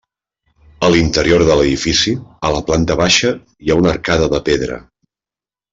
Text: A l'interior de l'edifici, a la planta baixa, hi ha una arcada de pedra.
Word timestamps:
A 0.87 0.87
l'interior 0.93 1.45
de 1.49 1.57
l'edifici, 1.59 2.15
a 2.49 2.53
la 2.57 2.65
planta 2.71 2.97
baixa, 3.05 3.35
hi 3.67 3.73
ha 3.75 3.79
una 3.83 3.93
arcada 3.95 4.31
de 4.35 4.41
pedra. 4.49 4.81